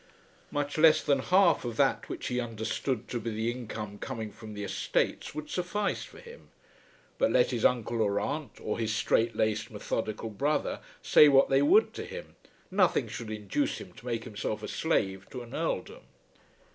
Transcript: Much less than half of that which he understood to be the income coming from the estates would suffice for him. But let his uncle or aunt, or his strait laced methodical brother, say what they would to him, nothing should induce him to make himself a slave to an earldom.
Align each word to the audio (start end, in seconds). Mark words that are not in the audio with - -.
Much 0.49 0.79
less 0.79 1.03
than 1.03 1.19
half 1.19 1.63
of 1.63 1.77
that 1.77 2.09
which 2.09 2.25
he 2.25 2.39
understood 2.39 3.07
to 3.07 3.19
be 3.19 3.29
the 3.29 3.51
income 3.51 3.99
coming 3.99 4.31
from 4.31 4.55
the 4.55 4.63
estates 4.63 5.35
would 5.35 5.47
suffice 5.47 6.03
for 6.03 6.17
him. 6.19 6.49
But 7.19 7.29
let 7.31 7.51
his 7.51 7.63
uncle 7.63 8.01
or 8.01 8.19
aunt, 8.19 8.59
or 8.59 8.79
his 8.79 8.95
strait 8.95 9.35
laced 9.35 9.69
methodical 9.69 10.31
brother, 10.31 10.79
say 11.03 11.27
what 11.27 11.49
they 11.49 11.61
would 11.61 11.93
to 11.93 12.03
him, 12.03 12.35
nothing 12.71 13.07
should 13.09 13.29
induce 13.29 13.77
him 13.77 13.93
to 13.93 14.07
make 14.07 14.23
himself 14.23 14.63
a 14.63 14.67
slave 14.67 15.29
to 15.29 15.43
an 15.43 15.53
earldom. 15.53 16.01